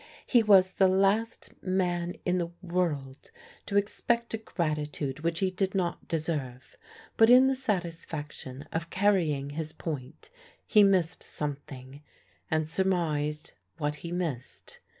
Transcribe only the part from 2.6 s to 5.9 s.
world to expect a gratitude which he did